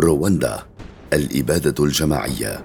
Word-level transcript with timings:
رواندا 0.00 0.62
الإبادة 1.12 1.84
الجماعية. 1.84 2.64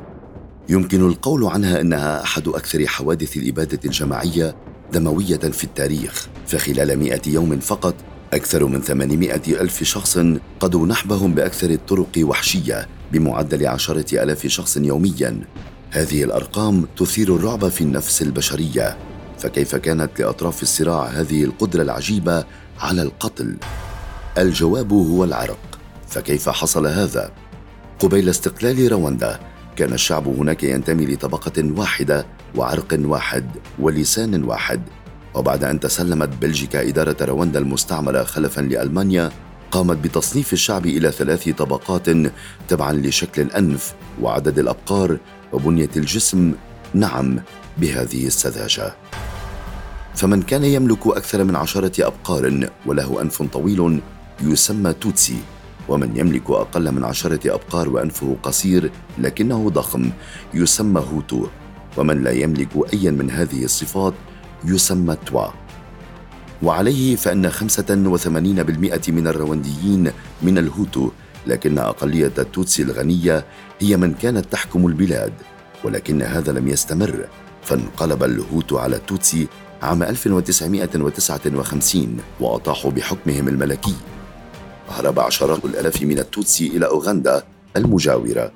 يمكن 0.70 1.08
القول 1.08 1.46
عنها 1.46 1.82
أنها 1.82 2.24
أحد 2.24 2.48
أكثر 2.48 2.88
حوادث 2.88 3.38
الإبادة 3.38 3.80
الجماعية 3.86 4.56
دموية 4.94 5.38
في 5.38 5.64
التاريخ. 5.64 6.28
فخلال 6.48 7.00
مئة 7.00 7.22
يوم 7.28 7.60
فقط 7.60 7.96
أكثر 8.34 8.66
من 8.66 8.82
800 8.82 9.36
ألف 9.36 9.84
شخص 9.84 10.20
قضوا 10.60 10.88
نحبهم 10.88 11.36
بأكثر 11.36 11.70
الطرق 11.70 12.12
وحشية 12.20 12.88
بمعدل 13.12 13.68
عشرة 13.68 14.24
ألاف 14.24 14.48
شخص 14.48 14.78
يوميا. 14.78 15.42
هذه 15.92 16.24
الأرقام 16.24 16.88
تثير 16.98 17.36
الرعب 17.36 17.68
في 17.68 17.82
النفس 17.82 18.22
البشرية. 18.22 18.98
فكيف 19.40 19.76
كانت 19.76 20.20
لأطراف 20.20 20.64
الصراع 20.64 21.06
هذه 21.06 21.44
القدرة 21.44 21.82
العجيبة 21.82 22.46
على 22.80 23.02
القتل؟ 23.02 23.58
الجواب 24.38 24.94
هو 24.94 25.24
العرق. 25.24 25.75
فكيف 26.16 26.50
حصل 26.50 26.88
هذا؟ 26.88 27.32
قبيل 28.00 28.30
استقلال 28.30 28.92
رواندا 28.92 29.40
كان 29.76 29.94
الشعب 29.94 30.28
هناك 30.28 30.64
ينتمي 30.64 31.06
لطبقة 31.06 31.72
واحدة 31.78 32.26
وعرق 32.56 33.00
واحد 33.00 33.46
ولسان 33.80 34.44
واحد. 34.44 34.82
وبعد 35.34 35.64
أن 35.64 35.80
تسلمت 35.80 36.30
بلجيكا 36.42 36.90
إدارة 36.90 37.18
رواندا 37.22 37.60
المستعمرة 37.60 38.24
خلفا 38.24 38.62
لألمانيا 38.62 39.32
قامت 39.72 39.98
بتصنيف 39.98 40.54
الشعب 40.54 40.86
إلى 40.86 41.12
ثلاث 41.12 41.50
طبقات 41.50 42.10
تبعا 42.68 42.94
لشكل 42.94 43.42
الأنف 43.42 43.94
وعدد 44.22 44.60
الأبقار 44.60 45.18
وبنية 45.54 45.90
الجسم. 45.98 46.54
نعم 46.94 47.40
بهذه 47.78 48.28
السذاجة. 48.28 48.96
فمن 50.16 50.42
كان 50.42 50.64
يملك 50.64 51.08
أكثر 51.08 51.44
من 51.44 51.56
عشرة 51.56 52.08
أبقار 52.08 52.70
وله 52.86 53.22
أنف 53.22 53.42
طويل 53.42 54.02
يسمى 54.42 54.94
توتسي. 54.94 55.55
ومن 55.90 56.18
يملك 56.18 56.50
أقل 56.50 56.92
من 56.92 57.04
عشرة 57.04 57.54
أبقار 57.54 57.90
وأنفه 57.90 58.36
قصير 58.44 58.92
لكنه 59.18 59.70
ضخم 59.70 60.10
يسمى 60.54 61.04
هوتو. 61.14 61.48
ومن 61.98 62.24
لا 62.24 62.32
يملك 62.32 62.70
أيا 62.94 63.12
من 63.12 63.32
هذه 63.32 63.64
الصفات 63.64 64.14
يسمى 64.66 65.18
توا. 65.26 65.48
وعليه 66.64 67.16
فإن 67.16 67.52
85% 67.52 69.12
من 69.12 69.28
الروانديين 69.28 70.12
من 70.42 70.58
الهوتو 70.58 71.10
لكن 71.48 71.78
أقلية 71.78 72.32
التوتسي 72.38 72.84
الغنية 72.84 73.46
هي 73.80 73.98
من 73.98 74.14
كانت 74.14 74.46
تحكم 74.52 74.88
البلاد. 74.88 75.34
ولكن 75.84 76.22
هذا 76.22 76.52
لم 76.52 76.68
يستمر 76.68 77.28
فانقلب 77.64 78.24
الهوتو 78.24 78.78
على 78.78 78.96
التوتسي 78.96 79.48
عام 79.82 80.04
1959 80.04 82.18
وأطاحوا 82.40 82.92
بحكمهم 82.92 83.48
الملكي. 83.48 83.96
هرب 84.90 85.20
عشرات 85.20 85.66
الآلاف 85.66 86.02
من 86.02 86.20
التوتسي 86.20 86.68
إلى 86.68 86.86
أوغندا 86.86 87.44
المجاورة. 87.78 88.52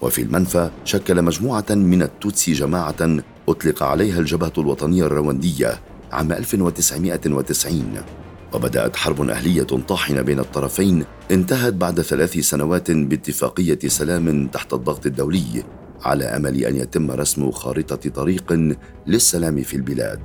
وفي 0.00 0.22
المنفى 0.22 0.70
شكل 0.84 1.22
مجموعة 1.22 1.64
من 1.70 2.02
التوتسي 2.02 2.52
جماعة 2.52 3.20
أطلق 3.48 3.82
عليها 3.82 4.20
الجبهة 4.20 4.52
الوطنية 4.58 5.04
الرواندية 5.04 5.80
عام 6.12 6.32
1990 6.32 7.94
وبدأت 8.52 8.96
حرب 8.96 9.30
أهلية 9.30 9.62
طاحنة 9.62 10.22
بين 10.22 10.38
الطرفين 10.38 11.04
انتهت 11.30 11.72
بعد 11.72 12.00
ثلاث 12.00 12.38
سنوات 12.38 12.90
باتفاقية 12.90 13.78
سلام 13.86 14.46
تحت 14.46 14.72
الضغط 14.72 15.06
الدولي 15.06 15.64
على 16.02 16.24
أمل 16.24 16.64
أن 16.64 16.76
يتم 16.76 17.10
رسم 17.10 17.50
خارطة 17.50 18.10
طريق 18.10 18.76
للسلام 19.06 19.62
في 19.62 19.76
البلاد. 19.76 20.20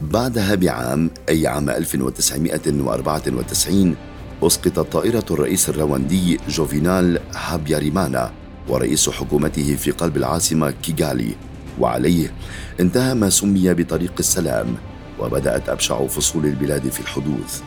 بعدها 0.00 0.54
بعام 0.54 1.10
أي 1.28 1.46
عام 1.46 1.70
1994 1.70 3.96
أسقطت 4.42 4.78
طائرة 4.78 5.24
الرئيس 5.30 5.68
الرواندي 5.68 6.40
جوفينال 6.48 7.20
هابياريمانا 7.34 8.32
ورئيس 8.68 9.10
حكومته 9.10 9.76
في 9.76 9.90
قلب 9.90 10.16
العاصمة 10.16 10.70
كيغالي. 10.70 11.34
وعليه 11.78 12.32
انتهى 12.80 13.14
ما 13.14 13.30
سمي 13.30 13.74
بطريق 13.74 14.12
السلام 14.18 14.66
وبدأت 15.18 15.68
أبشع 15.68 16.06
فصول 16.06 16.46
البلاد 16.46 16.88
في 16.88 17.00
الحدوث. 17.00 17.62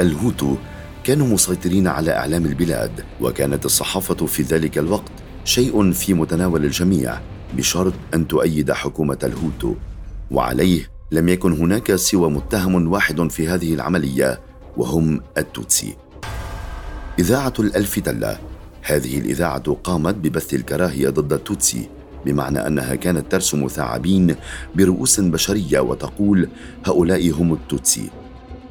الهوتو 0.00 0.56
كانوا 1.04 1.26
مسيطرين 1.26 1.88
على 1.88 2.16
إعلام 2.16 2.46
البلاد 2.46 3.04
وكانت 3.20 3.64
الصحافة 3.64 4.26
في 4.26 4.42
ذلك 4.42 4.78
الوقت 4.78 5.12
شيء 5.44 5.92
في 5.92 6.14
متناول 6.14 6.64
الجميع 6.64 7.18
بشرط 7.56 7.94
أن 8.14 8.28
تؤيد 8.28 8.72
حكومة 8.72 9.18
الهوتو. 9.22 9.74
وعليه 10.30 10.90
لم 11.12 11.28
يكن 11.28 11.52
هناك 11.52 11.94
سوى 11.94 12.30
متهم 12.30 12.92
واحد 12.92 13.30
في 13.30 13.48
هذه 13.48 13.74
العملية 13.74 14.49
وهم 14.80 15.20
التوتسي. 15.38 15.96
إذاعة 17.18 17.52
الألف 17.58 17.98
تلة 17.98 18.38
هذه 18.82 19.18
الإذاعة 19.18 19.76
قامت 19.84 20.14
ببث 20.14 20.54
الكراهية 20.54 21.08
ضد 21.08 21.32
التوتسي 21.32 21.88
بمعنى 22.26 22.66
أنها 22.66 22.94
كانت 22.94 23.32
ترسم 23.32 23.68
ثعابين 23.68 24.36
برؤوس 24.74 25.20
بشرية 25.20 25.80
وتقول 25.80 26.48
هؤلاء 26.86 27.30
هم 27.30 27.52
التوتسي. 27.52 28.10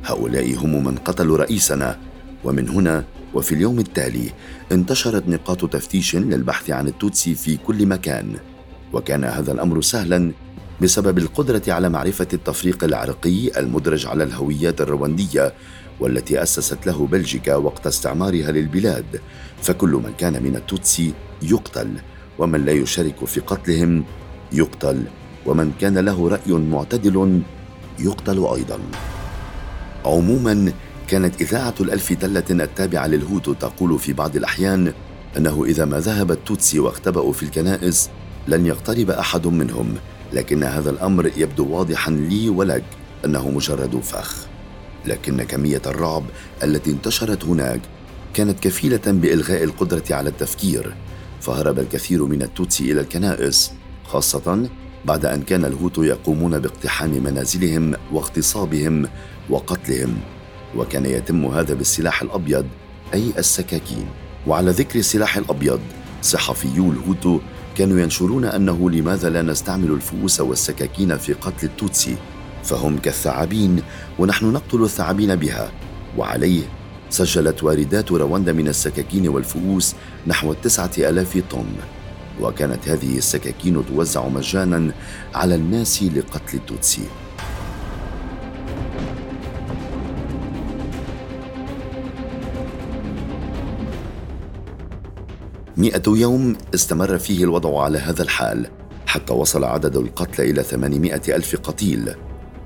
هؤلاء 0.05 0.55
هم 0.55 0.83
من 0.83 0.95
قتلوا 0.97 1.37
رئيسنا. 1.37 1.97
ومن 2.43 2.69
هنا 2.69 3.03
وفي 3.33 3.55
اليوم 3.55 3.79
التالي 3.79 4.31
انتشرت 4.71 5.27
نقاط 5.27 5.65
تفتيش 5.65 6.15
للبحث 6.15 6.69
عن 6.69 6.87
التوتسي 6.87 7.35
في 7.35 7.57
كل 7.57 7.85
مكان. 7.85 8.35
وكان 8.93 9.23
هذا 9.23 9.51
الأمر 9.51 9.81
سهلا 9.81 10.31
بسبب 10.81 11.17
القدرة 11.17 11.61
على 11.67 11.89
معرفة 11.89 12.27
التفريق 12.33 12.83
العرقي 12.83 13.59
المدرج 13.59 14.05
على 14.05 14.23
الهويات 14.23 14.81
الرواندية 14.81 15.53
والتي 15.99 16.43
أسست 16.43 16.87
له 16.87 17.07
بلجيكا 17.07 17.55
وقت 17.55 17.87
استعمارها 17.87 18.51
للبلاد. 18.51 19.21
فكل 19.61 19.89
من 19.89 20.13
كان 20.17 20.43
من 20.43 20.55
التوتسي 20.55 21.13
يقتل 21.41 21.89
ومن 22.39 22.65
لا 22.65 22.71
يشارك 22.71 23.25
في 23.25 23.39
قتلهم 23.39 24.03
يقتل 24.51 25.03
ومن 25.45 25.71
كان 25.81 25.97
له 25.97 26.29
رأي 26.29 26.53
معتدل 26.53 27.41
يقتل 27.99 28.47
أيضا. 28.55 28.79
عموما 30.05 30.73
كانت 31.07 31.41
إذاعة 31.41 31.75
الألف 31.79 32.13
تلة 32.13 32.43
التابعة 32.49 33.07
للهوتو 33.07 33.53
تقول 33.53 33.99
في 33.99 34.13
بعض 34.13 34.35
الأحيان 34.35 34.93
أنه 35.37 35.65
إذا 35.65 35.85
ما 35.85 35.99
ذهب 35.99 36.31
التوتسي 36.31 36.79
واختبأوا 36.79 37.33
في 37.33 37.43
الكنائس 37.43 38.09
لن 38.47 38.65
يقترب 38.65 39.09
أحد 39.09 39.47
منهم. 39.47 39.95
لكن 40.33 40.63
هذا 40.63 40.89
الأمر 40.89 41.31
يبدو 41.37 41.67
واضحا 41.67 42.11
لي 42.11 42.49
ولك 42.49 42.83
أنه 43.25 43.49
مجرد 43.49 43.99
فخ. 43.99 44.35
لكن 45.05 45.43
كمية 45.43 45.81
الرعب 45.85 46.23
التي 46.63 46.91
انتشرت 46.91 47.45
هناك 47.45 47.81
كانت 48.33 48.59
كفيلة 48.59 49.01
بإلغاء 49.05 49.63
القدرة 49.63 50.03
على 50.11 50.29
التفكير 50.29 50.95
فهرب 51.41 51.79
الكثير 51.79 52.25
من 52.25 52.41
التوتسي 52.41 52.91
إلى 52.91 53.01
الكنائس 53.01 53.71
خاصة 54.05 54.69
بعد 55.05 55.25
أن 55.25 55.41
كان 55.41 55.65
الهوتو 55.65 56.03
يقومون 56.03 56.59
باقتحام 56.59 57.23
منازلهم 57.23 57.93
واغتصابهم 58.11 59.07
وقتلهم 59.49 60.17
وكان 60.75 61.05
يتم 61.05 61.45
هذا 61.45 61.73
بالسلاح 61.73 62.21
الأبيض 62.21 62.65
أي 63.13 63.33
السكاكين. 63.37 64.05
وعلى 64.47 64.71
ذكر 64.71 64.99
السلاح 64.99 65.37
الأبيض 65.37 65.79
صحفيو 66.21 66.91
الهوتو 66.91 67.39
كانوا 67.77 67.99
ينشرون 67.99 68.45
أنه 68.45 68.89
لماذا 68.89 69.29
لا 69.29 69.41
نستعمل 69.41 69.91
الفؤوس 69.91 70.41
والسكاكين 70.41 71.17
في 71.17 71.33
قتل 71.33 71.67
التوتسي 71.67 72.15
فهم 72.63 72.97
كالثعابين 72.97 73.81
ونحن 74.19 74.45
نقتل 74.45 74.83
الثعابين 74.83 75.35
بها. 75.35 75.71
وعليه 76.17 76.63
سجلت 77.09 77.63
واردات 77.63 78.11
رواندا 78.11 78.53
من 78.53 78.67
السكاكين 78.67 79.27
والفؤوس 79.27 79.95
نحو 80.27 80.51
التسعة 80.51 80.91
ألاف 80.97 81.37
طن. 81.51 81.65
وكانت 82.41 82.89
هذه 82.89 83.17
السكاكين 83.17 83.85
توزع 83.85 84.27
مجانا 84.27 84.91
على 85.35 85.55
الناس 85.55 86.03
لقتل 86.03 86.57
التوتسي 86.57 87.01
مئة 95.79 96.01
يوم 96.07 96.55
استمر 96.75 97.17
فيه 97.17 97.43
الوضع 97.43 97.83
على 97.83 97.97
هذا 97.97 98.23
الحال 98.23 98.67
حتى 99.05 99.33
وصل 99.33 99.63
عدد 99.63 99.95
القتلى 99.95 100.49
إلى 100.49 100.63
ثمانمائة 100.63 101.21
ألف 101.35 101.55
قتيل. 101.55 102.15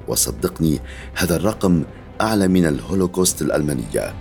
وصدقني 0.07 0.80
هذا 1.13 1.36
الرقم 1.36 1.83
أعلى 2.21 2.48
من 2.48 2.65
الهولوكوست 2.65 3.42
الألمانية. 3.42 4.13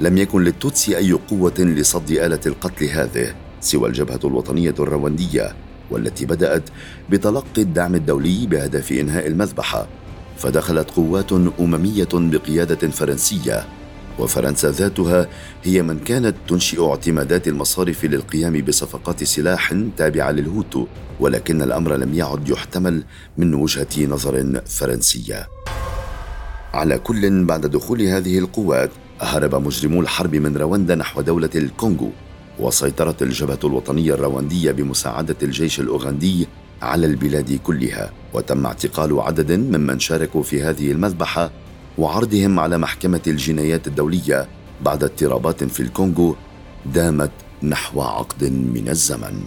لم 0.00 0.18
يكن 0.18 0.44
للتوتسي 0.44 0.96
أي 0.96 1.12
قوة 1.12 1.54
لصد 1.58 2.10
آلة 2.10 2.40
القتل 2.46 2.86
هذه 2.86 3.34
سوى 3.60 3.88
الجبهة 3.88 4.20
الوطنية 4.24 4.74
الرواندية 4.78 5.56
والتي 5.90 6.26
بدأت 6.26 6.62
بتلقي 7.10 7.62
الدعم 7.62 7.94
الدولي 7.94 8.46
بهدف 8.46 8.92
إنهاء 8.92 9.26
المذبحة. 9.26 9.86
فدخلت 10.36 10.90
قوات 10.90 11.32
أممية 11.60 12.08
بقيادة 12.12 12.88
فرنسية 12.88 13.66
وفرنسا 14.18 14.70
ذاتها 14.70 15.28
هي 15.62 15.82
من 15.82 15.98
كانت 15.98 16.34
تنشئ 16.48 16.88
اعتمادات 16.88 17.48
المصارف 17.48 18.04
للقيام 18.04 18.60
بصفقات 18.60 19.24
سلاح 19.24 19.74
تابعة 19.96 20.30
للهوتو 20.30 20.86
ولكن 21.20 21.62
الأمر 21.62 21.96
لم 21.96 22.14
يعد 22.14 22.48
يحتمل 22.48 23.04
من 23.38 23.54
وجهة 23.54 24.06
نظر 24.06 24.62
فرنسية. 24.66 25.48
على 26.74 26.98
كل 26.98 27.44
بعد 27.44 27.66
دخول 27.66 28.02
هذه 28.02 28.38
القوات 28.38 28.90
هرب 29.20 29.54
مجرمو 29.54 30.00
الحرب 30.00 30.34
من 30.34 30.56
رواندا 30.56 30.94
نحو 30.94 31.20
دولة 31.20 31.50
الكونغو 31.54 32.10
وسيطرت 32.58 33.22
الجبهة 33.22 33.58
الوطنية 33.64 34.14
الرواندية 34.14 34.72
بمساعدة 34.72 35.36
الجيش 35.42 35.80
الأوغندي 35.80 36.48
على 36.82 37.06
البلاد 37.06 37.60
كلها 37.64 38.10
وتم 38.32 38.66
اعتقال 38.66 39.20
عدد 39.20 39.52
ممن 39.52 39.98
شاركوا 39.98 40.42
في 40.42 40.62
هذه 40.62 40.92
المذبحة 40.92 41.50
وعرضهم 41.98 42.60
على 42.60 42.78
محكمة 42.78 43.20
الجنايات 43.26 43.86
الدولية 43.86 44.48
بعد 44.82 45.04
اضطرابات 45.04 45.64
في 45.64 45.80
الكونغو 45.80 46.36
دامت 46.86 47.30
نحو 47.62 48.02
عقد 48.02 48.44
من 48.44 48.88
الزمن. 48.88 49.42